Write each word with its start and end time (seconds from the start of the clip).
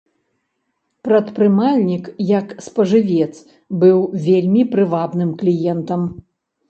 Прадпрымальнік 1.07 2.05
як 2.31 2.47
спажывец 2.67 3.29
быў 3.85 3.99
вельмі 4.27 4.61
прывабным 4.73 5.29
кліентам. 5.43 6.01